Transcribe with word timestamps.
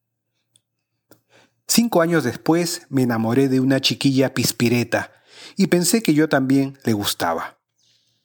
Cinco 1.67 2.01
años 2.01 2.25
después 2.25 2.87
me 2.89 3.03
enamoré 3.03 3.49
de 3.49 3.61
una 3.61 3.81
chiquilla 3.81 4.33
pispireta 4.33 5.13
y 5.57 5.67
pensé 5.67 6.03
que 6.03 6.15
yo 6.15 6.29
también 6.29 6.79
le 6.85 6.93
gustaba. 6.93 7.59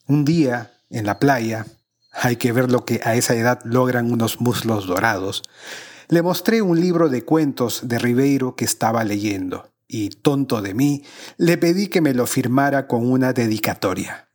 Un 0.07 0.23
día, 0.23 0.73
en 0.89 1.05
la 1.05 1.19
playa, 1.19 1.65
hay 2.13 2.35
que 2.35 2.51
ver 2.51 2.71
lo 2.71 2.85
que 2.85 3.01
a 3.03 3.15
esa 3.15 3.35
edad 3.35 3.59
logran 3.63 4.11
unos 4.11 4.39
muslos 4.39 4.87
dorados, 4.87 5.43
le 6.09 6.21
mostré 6.21 6.61
un 6.61 6.79
libro 6.79 7.09
de 7.09 7.23
cuentos 7.23 7.87
de 7.87 7.97
Ribeiro 7.97 8.55
que 8.55 8.65
estaba 8.65 9.03
leyendo, 9.03 9.71
y 9.87 10.09
tonto 10.09 10.61
de 10.61 10.73
mí, 10.73 11.03
le 11.37 11.57
pedí 11.57 11.87
que 11.87 12.01
me 12.01 12.13
lo 12.13 12.27
firmara 12.27 12.87
con 12.87 13.09
una 13.09 13.33
dedicatoria. 13.33 14.29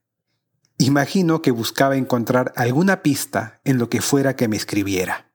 Imagino 0.79 1.43
que 1.43 1.51
buscaba 1.51 1.97
encontrar 1.97 2.53
alguna 2.57 3.03
pista 3.03 3.61
en 3.65 3.79
lo 3.79 3.89
que 3.89 4.01
fuera 4.01 4.37
que 4.37 4.49
me 4.49 4.57
escribiera. 4.57 5.31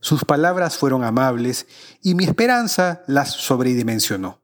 Sus 0.00 0.24
palabras 0.24 0.76
fueron 0.76 1.04
amables 1.04 1.66
y 2.02 2.14
mi 2.14 2.24
esperanza 2.24 3.02
las 3.06 3.30
sobredimensionó. 3.30 4.42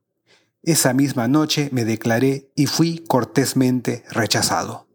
Esa 0.63 0.93
misma 0.93 1.29
noche 1.29 1.69
me 1.73 1.85
declaré 1.85 2.51
y 2.55 2.67
fui 2.67 3.05
cortésmente 3.07 4.05
rechazado. 4.11 4.90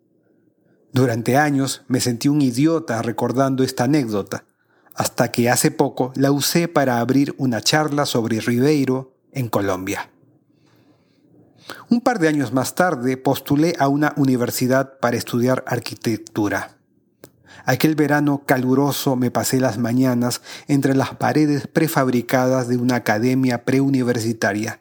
Durante 0.96 1.36
años 1.36 1.82
me 1.90 2.00
sentí 2.00 2.30
un 2.30 2.42
idiota 2.42 3.02
recordando 3.02 3.66
esta 3.66 3.84
anécdota, 3.84 4.46
hasta 4.94 5.30
que 5.30 5.50
hace 5.50 5.70
poco 5.70 6.14
la 6.16 6.32
usé 6.32 6.70
para 6.70 7.02
abrir 7.02 7.36
una 7.38 7.60
charla 7.60 8.06
sobre 8.06 8.40
Ribeiro 8.40 9.14
en 9.34 9.50
Colombia. 9.50 10.10
Un 11.90 12.00
par 12.00 12.20
de 12.20 12.30
años 12.30 12.54
más 12.54 12.76
tarde 12.76 13.18
postulé 13.18 13.76
a 13.78 13.90
una 13.90 14.14
universidad 14.16 14.98
para 15.00 15.18
estudiar 15.18 15.66
arquitectura. 15.68 16.78
Aquel 17.66 17.96
verano 17.96 18.44
caluroso 18.46 19.18
me 19.18 19.32
pasé 19.32 19.60
las 19.60 19.78
mañanas 19.78 20.42
entre 20.70 20.96
las 20.96 21.14
paredes 21.16 21.68
prefabricadas 21.68 22.70
de 22.70 22.78
una 22.78 22.96
academia 22.96 23.66
preuniversitaria, 23.66 24.80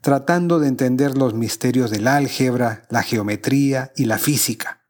tratando 0.00 0.60
de 0.60 0.68
entender 0.68 1.18
los 1.18 1.34
misterios 1.34 1.90
del 1.90 2.06
álgebra, 2.06 2.84
la 2.88 3.02
geometría 3.02 3.90
y 3.96 4.04
la 4.04 4.18
física. 4.18 4.85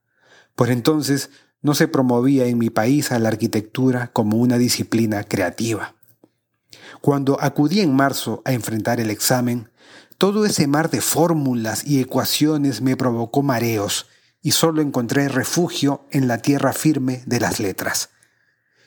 Por 0.56 0.70
entonces 0.70 1.30
no 1.62 1.74
se 1.74 1.86
promovía 1.86 2.46
en 2.46 2.58
mi 2.58 2.70
país 2.70 3.12
a 3.12 3.20
la 3.20 3.28
arquitectura 3.28 4.08
como 4.12 4.38
una 4.38 4.58
disciplina 4.58 5.22
creativa. 5.22 5.94
Cuando 7.00 7.40
acudí 7.40 7.80
en 7.80 7.94
marzo 7.94 8.42
a 8.44 8.52
enfrentar 8.52 8.98
el 8.98 9.10
examen, 9.10 9.70
todo 10.18 10.46
ese 10.46 10.66
mar 10.66 10.90
de 10.90 11.00
fórmulas 11.00 11.86
y 11.86 12.00
ecuaciones 12.00 12.80
me 12.80 12.96
provocó 12.96 13.42
mareos 13.42 14.06
y 14.42 14.52
solo 14.52 14.80
encontré 14.80 15.28
refugio 15.28 16.06
en 16.10 16.26
la 16.26 16.38
tierra 16.38 16.72
firme 16.72 17.22
de 17.26 17.38
las 17.38 17.60
letras. 17.60 18.10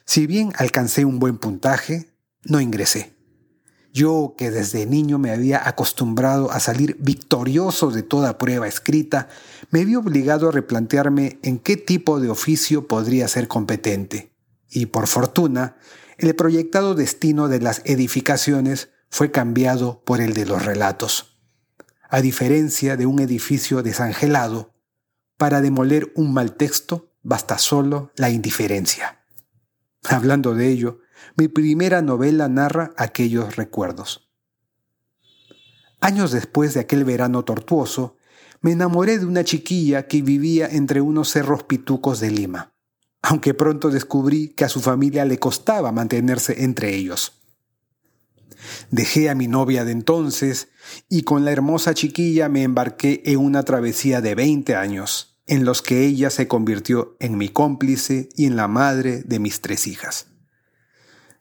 Si 0.06 0.26
bien 0.26 0.54
alcancé 0.58 1.06
un 1.06 1.20
buen 1.20 1.38
puntaje, 1.38 2.10
no 2.44 2.60
ingresé. 2.60 3.19
Yo, 3.92 4.36
que 4.38 4.52
desde 4.52 4.86
niño 4.86 5.18
me 5.18 5.32
había 5.32 5.68
acostumbrado 5.68 6.52
a 6.52 6.60
salir 6.60 6.98
victorioso 7.00 7.90
de 7.90 8.04
toda 8.04 8.38
prueba 8.38 8.68
escrita, 8.68 9.30
me 9.72 9.84
vi 9.86 9.96
obligado 9.96 10.50
a 10.50 10.52
replantearme 10.52 11.40
en 11.42 11.58
qué 11.58 11.76
tipo 11.76 12.20
de 12.20 12.30
oficio 12.30 12.88
podría 12.88 13.28
ser 13.28 13.48
competente. 13.48 14.32
Y 14.70 14.88
por 14.88 15.08
fortuna, 15.08 15.78
el 16.18 16.36
proyectado 16.36 16.94
destino 16.94 17.48
de 17.48 17.62
las 17.62 17.82
edificaciones 17.86 18.90
fue 19.10 19.32
cambiado 19.32 20.04
por 20.06 20.22
el 20.22 20.34
de 20.34 20.46
los 20.46 20.64
relatos. 20.64 21.40
A 22.10 22.22
diferencia 22.22 22.98
de 22.98 23.06
un 23.06 23.20
edificio 23.20 23.82
desangelado, 23.82 24.74
para 25.38 25.62
demoler 25.62 26.12
un 26.16 26.34
mal 26.34 26.56
texto 26.56 27.14
basta 27.24 27.58
solo 27.58 28.12
la 28.16 28.30
indiferencia. 28.30 29.24
Hablando 30.04 30.54
de 30.54 30.70
ello, 30.70 31.00
mi 31.36 31.48
primera 31.48 32.02
novela 32.02 32.48
narra 32.48 32.92
aquellos 32.98 33.56
recuerdos. 33.56 34.30
Años 36.02 36.32
después 36.32 36.74
de 36.74 36.80
aquel 36.80 37.04
verano 37.04 37.44
tortuoso, 37.44 38.18
me 38.62 38.72
enamoré 38.72 39.20
de 39.20 39.26
una 39.26 39.44
chiquilla 39.44 40.08
que 40.08 40.22
vivía 40.22 40.68
entre 40.68 41.02
unos 41.02 41.30
cerros 41.30 41.64
pitucos 41.64 42.20
de 42.20 42.32
Lima, 42.32 42.74
aunque 43.22 43.54
pronto 43.54 43.90
descubrí 43.90 44.50
que 44.50 44.66
a 44.66 44.70
su 44.70 44.82
familia 44.82 45.26
le 45.26 45.40
costaba 45.40 45.92
mantenerse 45.92 46.64
entre 46.64 46.96
ellos. 46.96 47.34
Dejé 48.92 49.30
a 49.30 49.36
mi 49.36 49.48
novia 49.48 49.86
de 49.86 49.92
entonces 49.92 50.70
y 51.08 51.24
con 51.24 51.46
la 51.46 51.52
hermosa 51.52 51.94
chiquilla 51.94 52.50
me 52.50 52.64
embarqué 52.64 53.22
en 53.26 53.38
una 53.38 53.64
travesía 53.64 54.22
de 54.22 54.36
20 54.36 54.76
años, 54.76 55.38
en 55.48 55.66
los 55.66 55.82
que 55.82 56.06
ella 56.06 56.30
se 56.30 56.48
convirtió 56.48 57.16
en 57.20 57.38
mi 57.38 57.50
cómplice 57.50 58.30
y 58.36 58.46
en 58.46 58.56
la 58.56 58.68
madre 58.68 59.24
de 59.24 59.40
mis 59.40 59.62
tres 59.62 59.88
hijas. 59.88 60.28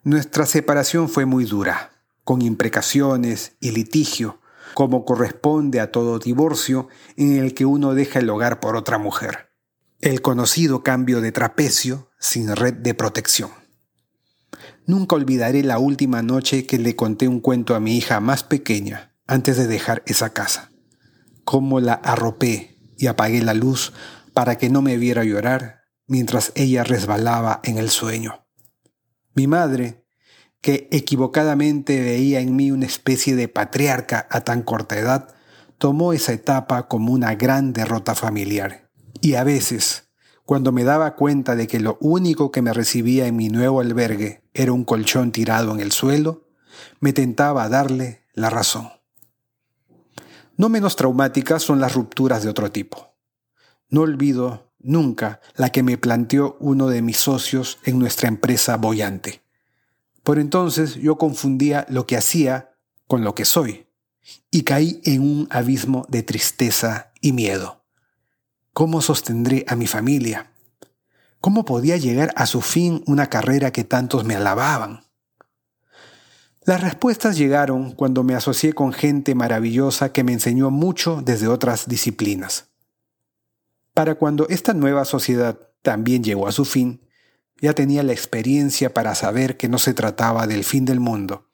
Nuestra 0.09 0.47
separación 0.47 1.11
fue 1.11 1.27
muy 1.27 1.45
dura, 1.45 1.91
con 2.25 2.41
imprecaciones 2.41 3.53
y 3.61 3.73
litigio, 3.73 4.41
como 4.73 5.05
corresponde 5.05 5.81
a 5.81 5.93
todo 5.93 6.19
divorcio 6.19 6.89
en 7.19 7.37
el 7.37 7.53
que 7.53 7.67
uno 7.67 7.93
deja 7.93 8.21
el 8.21 8.31
hogar 8.31 8.59
por 8.59 8.75
otra 8.75 8.97
mujer. 8.97 9.51
El 10.01 10.23
conocido 10.23 10.83
cambio 10.83 11.21
de 11.21 11.31
trapecio 11.31 12.09
sin 12.19 12.57
red 12.57 12.73
de 12.73 12.95
protección. 12.95 13.51
Nunca 14.87 15.15
olvidaré 15.15 15.63
la 15.63 15.79
última 15.79 16.23
noche 16.23 16.65
que 16.65 16.79
le 16.79 16.97
conté 16.97 17.29
un 17.29 17.41
cuento 17.41 17.75
a 17.75 17.81
mi 17.81 17.99
hija 17.99 18.19
más 18.19 18.45
pequeña 18.45 19.13
antes 19.27 19.59
de 19.59 19.67
dejar 19.67 20.03
esa 20.07 20.31
casa. 20.31 20.71
Cómo 21.45 21.81
la 21.81 21.93
arropé 21.93 22.79
y 22.97 23.09
apagué 23.09 23.43
la 23.43 23.53
luz 23.53 23.93
para 24.33 24.57
que 24.57 24.71
no 24.71 24.81
me 24.81 24.97
viera 24.97 25.23
llorar 25.25 25.83
mientras 26.07 26.53
ella 26.55 26.83
resbalaba 26.83 27.61
en 27.63 27.77
el 27.77 27.91
sueño. 27.91 28.48
Mi 29.39 29.47
madre, 29.47 30.05
que 30.61 30.89
equivocadamente 30.91 32.01
veía 32.01 32.41
en 32.41 32.57
mí 32.57 32.73
una 32.73 32.87
especie 32.87 33.37
de 33.37 33.47
patriarca 33.47 34.27
a 34.33 34.41
tan 34.41 34.63
corta 34.63 34.99
edad, 34.99 35.33
tomó 35.79 36.13
esa 36.13 36.33
etapa 36.33 36.89
como 36.89 37.13
una 37.13 37.37
gran 37.37 37.73
derrota 37.73 38.17
familiar. 38.17 38.91
Y 39.21 39.35
a 39.35 39.45
veces, 39.45 40.11
cuando 40.45 40.73
me 40.73 40.83
daba 40.83 41.15
cuenta 41.15 41.55
de 41.55 41.69
que 41.69 41.79
lo 41.79 41.99
único 42.01 42.51
que 42.51 42.63
me 42.63 42.73
recibía 42.73 43.29
en 43.29 43.37
mi 43.37 43.49
nuevo 43.49 43.81
albergue 43.81 44.43
era 44.55 44.73
un 44.73 44.83
colchón 44.83 45.31
tirado 45.31 45.73
en 45.73 45.79
el 45.79 45.93
suelo, 45.93 46.49
me 46.99 47.13
tentaba 47.13 47.69
darle 47.69 48.25
la 48.35 48.51
razón. 48.51 48.89
No 50.57 50.69
menos 50.69 50.97
traumáticas 50.97 51.63
son 51.63 51.79
las 51.79 51.95
rupturas 51.95 52.43
de 52.43 52.49
otro 52.49 52.73
tipo. 52.73 53.15
No 53.89 54.01
olvido 54.01 54.68
nunca 54.81 55.41
la 55.57 55.71
que 55.71 55.83
me 55.83 55.99
planteó 55.99 56.57
uno 56.61 56.89
de 56.89 57.03
mis 57.03 57.17
socios 57.17 57.79
en 57.85 57.99
nuestra 57.99 58.29
empresa 58.29 58.77
boyante. 58.77 59.43
Por 60.23 60.39
entonces 60.39 60.97
yo 60.97 61.17
confundía 61.17 61.87
lo 61.89 62.07
que 62.07 62.17
hacía 62.17 62.75
con 63.07 63.25
lo 63.25 63.35
que 63.35 63.45
soy 63.45 63.87
y 64.51 64.63
caí 64.63 65.01
en 65.05 65.23
un 65.23 65.49
abismo 65.51 66.07
de 66.09 66.23
tristeza 66.23 67.13
y 67.21 67.33
miedo. 67.33 67.83
¿Cómo 68.73 69.01
sostendré 69.01 69.65
a 69.69 69.75
mi 69.75 69.87
familia? 69.87 70.53
¿Cómo 71.41 71.65
podía 71.65 71.97
llegar 71.97 72.33
a 72.37 72.47
su 72.47 72.61
fin 72.61 73.03
una 73.07 73.29
carrera 73.29 73.73
que 73.73 73.85
tantos 73.85 74.25
me 74.25 74.37
alababan? 74.37 75.05
Las 76.65 76.83
respuestas 76.83 77.39
llegaron 77.39 77.93
cuando 77.93 78.25
me 78.25 78.35
asocié 78.35 78.75
con 78.75 78.93
gente 78.93 79.35
maravillosa 79.35 80.13
que 80.13 80.25
me 80.25 80.35
enseñó 80.35 80.71
mucho 80.71 81.23
desde 81.25 81.49
otras 81.49 81.89
disciplinas. 81.89 82.68
Para 83.99 84.15
cuando 84.15 84.47
esta 84.49 84.75
nueva 84.75 85.05
sociedad 85.05 85.59
también 85.83 86.23
llegó 86.23 86.47
a 86.47 86.53
su 86.53 86.65
fin, 86.65 87.05
ya 87.61 87.73
tenía 87.73 88.05
la 88.05 88.13
experiencia 88.13 88.95
para 88.95 89.17
saber 89.17 89.57
que 89.57 89.69
no 89.69 89.79
se 89.79 89.93
trataba 89.93 90.47
del 90.47 90.63
fin 90.63 90.85
del 90.85 91.01
mundo, 91.01 91.49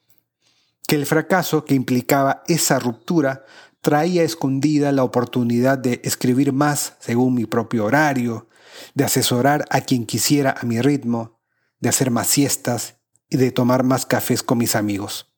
que 0.87 0.93
el 0.93 1.07
fracaso 1.07 1.65
que 1.65 1.73
implicaba 1.73 2.43
esa 2.45 2.77
ruptura 2.77 3.45
traía 3.81 4.21
escondida 4.21 4.91
la 4.91 5.03
oportunidad 5.03 5.79
de 5.79 6.01
escribir 6.03 6.53
más 6.53 6.93
según 6.99 7.33
mi 7.33 7.47
propio 7.47 7.85
horario, 7.85 8.47
de 8.93 9.05
asesorar 9.05 9.65
a 9.71 9.81
quien 9.81 10.05
quisiera 10.05 10.53
a 10.55 10.67
mi 10.67 10.79
ritmo, 10.81 11.39
de 11.79 11.89
hacer 11.89 12.11
más 12.11 12.27
siestas 12.27 12.99
y 13.27 13.37
de 13.37 13.49
tomar 13.49 13.81
más 13.83 14.05
cafés 14.05 14.43
con 14.43 14.59
mis 14.59 14.75
amigos. 14.75 15.33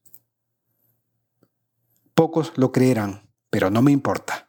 Pocos 2.13 2.51
lo 2.57 2.73
creerán, 2.73 3.31
pero 3.49 3.69
no 3.69 3.81
me 3.81 3.93
importa. 3.93 4.46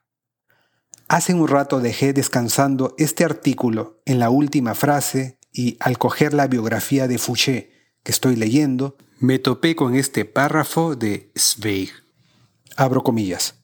Hace 1.08 1.32
un 1.32 1.48
rato 1.48 1.80
dejé 1.80 2.12
descansando 2.12 2.94
este 2.98 3.24
artículo 3.24 4.02
en 4.04 4.18
la 4.18 4.28
última 4.28 4.74
frase 4.74 5.38
y 5.50 5.78
al 5.80 5.96
coger 5.96 6.34
la 6.34 6.46
biografía 6.48 7.08
de 7.08 7.16
Fouché 7.16 7.72
que 8.02 8.12
estoy 8.12 8.36
leyendo, 8.36 8.96
me 9.18 9.38
topé 9.38 9.74
con 9.74 9.94
este 9.94 10.26
párrafo 10.26 10.96
de 10.96 11.32
Zweig. 11.36 11.90
Abro 12.76 13.02
comillas. 13.02 13.54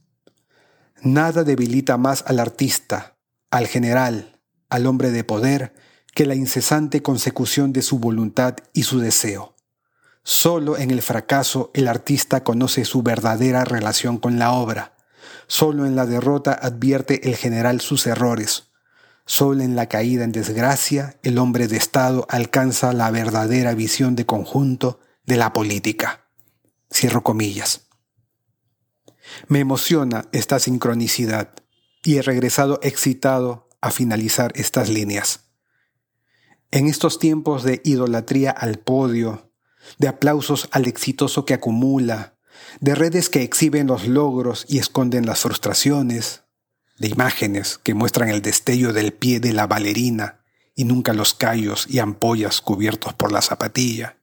Nada 1.02 1.44
debilita 1.44 1.98
más 1.98 2.24
al 2.26 2.40
artista, 2.40 3.18
al 3.50 3.66
general, 3.66 4.40
al 4.70 4.86
hombre 4.86 5.10
de 5.10 5.22
poder, 5.22 5.74
que 6.14 6.24
la 6.24 6.34
incesante 6.34 7.02
consecución 7.02 7.74
de 7.74 7.82
su 7.82 7.98
voluntad 7.98 8.56
y 8.72 8.84
su 8.84 9.00
deseo. 9.00 9.54
Solo 10.22 10.78
en 10.78 10.90
el 10.90 11.02
fracaso 11.02 11.70
el 11.74 11.88
artista 11.88 12.42
conoce 12.42 12.86
su 12.86 13.02
verdadera 13.02 13.64
relación 13.64 14.16
con 14.16 14.38
la 14.38 14.52
obra. 14.52 14.93
Solo 15.46 15.86
en 15.86 15.96
la 15.96 16.06
derrota 16.06 16.52
advierte 16.52 17.28
el 17.28 17.36
general 17.36 17.80
sus 17.80 18.06
errores. 18.06 18.72
Solo 19.26 19.62
en 19.62 19.76
la 19.76 19.88
caída 19.88 20.24
en 20.24 20.32
desgracia 20.32 21.18
el 21.22 21.38
hombre 21.38 21.68
de 21.68 21.76
Estado 21.76 22.26
alcanza 22.28 22.92
la 22.92 23.10
verdadera 23.10 23.74
visión 23.74 24.16
de 24.16 24.26
conjunto 24.26 25.00
de 25.24 25.36
la 25.36 25.52
política. 25.52 26.26
Cierro 26.92 27.22
comillas. 27.22 27.88
Me 29.48 29.60
emociona 29.60 30.26
esta 30.32 30.58
sincronicidad 30.58 31.54
y 32.02 32.16
he 32.16 32.22
regresado 32.22 32.78
excitado 32.82 33.68
a 33.80 33.90
finalizar 33.90 34.52
estas 34.54 34.88
líneas. 34.88 35.40
En 36.70 36.86
estos 36.88 37.18
tiempos 37.18 37.62
de 37.62 37.80
idolatría 37.84 38.50
al 38.50 38.78
podio, 38.78 39.52
de 39.98 40.08
aplausos 40.08 40.68
al 40.72 40.86
exitoso 40.86 41.44
que 41.44 41.54
acumula, 41.54 42.33
de 42.80 42.94
redes 42.94 43.28
que 43.28 43.42
exhiben 43.42 43.86
los 43.86 44.06
logros 44.06 44.66
y 44.68 44.78
esconden 44.78 45.26
las 45.26 45.40
frustraciones, 45.40 46.42
de 46.98 47.08
imágenes 47.08 47.78
que 47.82 47.94
muestran 47.94 48.28
el 48.28 48.42
destello 48.42 48.92
del 48.92 49.12
pie 49.12 49.40
de 49.40 49.52
la 49.52 49.66
bailarina 49.66 50.44
y 50.74 50.84
nunca 50.84 51.12
los 51.12 51.34
callos 51.34 51.86
y 51.88 51.98
ampollas 51.98 52.60
cubiertos 52.60 53.14
por 53.14 53.32
la 53.32 53.42
zapatilla, 53.42 54.18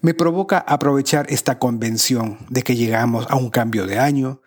me 0.00 0.14
provoca 0.14 0.58
aprovechar 0.58 1.26
esta 1.28 1.58
convención 1.58 2.38
de 2.48 2.62
que 2.62 2.76
llegamos 2.76 3.26
a 3.28 3.36
un 3.36 3.50
cambio 3.50 3.86
de 3.86 3.98
año 3.98 4.42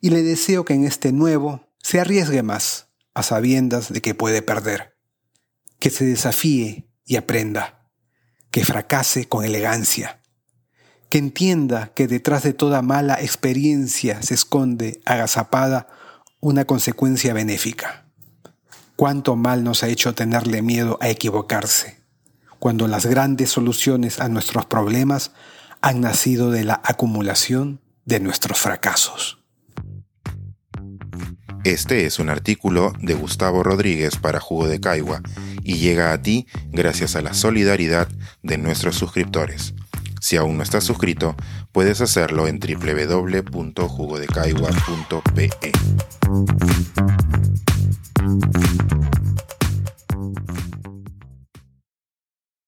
y 0.00 0.10
le 0.10 0.22
deseo 0.22 0.64
que 0.64 0.74
en 0.74 0.84
este 0.84 1.12
nuevo 1.12 1.68
se 1.82 2.00
arriesgue 2.00 2.42
más, 2.42 2.88
a 3.14 3.22
sabiendas 3.22 3.92
de 3.92 4.02
que 4.02 4.14
puede 4.14 4.42
perder, 4.42 4.96
que 5.78 5.90
se 5.90 6.04
desafíe 6.04 6.90
y 7.04 7.16
aprenda, 7.16 7.90
que 8.50 8.64
fracase 8.64 9.28
con 9.28 9.44
elegancia, 9.44 10.20
que 11.14 11.18
entienda 11.18 11.92
que 11.94 12.08
detrás 12.08 12.42
de 12.42 12.54
toda 12.54 12.82
mala 12.82 13.14
experiencia 13.22 14.20
se 14.20 14.34
esconde 14.34 15.00
agazapada 15.04 15.86
una 16.40 16.64
consecuencia 16.64 17.32
benéfica. 17.32 18.06
Cuánto 18.96 19.36
mal 19.36 19.62
nos 19.62 19.84
ha 19.84 19.88
hecho 19.88 20.16
tenerle 20.16 20.60
miedo 20.60 20.98
a 21.00 21.08
equivocarse 21.08 22.00
cuando 22.58 22.88
las 22.88 23.06
grandes 23.06 23.50
soluciones 23.50 24.18
a 24.18 24.28
nuestros 24.28 24.66
problemas 24.66 25.30
han 25.82 26.00
nacido 26.00 26.50
de 26.50 26.64
la 26.64 26.80
acumulación 26.82 27.80
de 28.04 28.18
nuestros 28.18 28.58
fracasos. 28.58 29.38
Este 31.62 32.06
es 32.06 32.18
un 32.18 32.28
artículo 32.28 32.92
de 32.98 33.14
Gustavo 33.14 33.62
Rodríguez 33.62 34.16
para 34.16 34.40
Jugo 34.40 34.66
de 34.66 34.80
Caigua 34.80 35.22
y 35.62 35.76
llega 35.76 36.12
a 36.12 36.20
ti 36.20 36.48
gracias 36.72 37.14
a 37.14 37.22
la 37.22 37.34
solidaridad 37.34 38.08
de 38.42 38.58
nuestros 38.58 38.96
suscriptores. 38.96 39.74
Si 40.24 40.36
aún 40.36 40.56
no 40.56 40.62
estás 40.62 40.84
suscrito, 40.84 41.36
puedes 41.70 42.00
hacerlo 42.00 42.48
en 42.48 42.58
www.jugodecaigua.pe. 42.58 45.50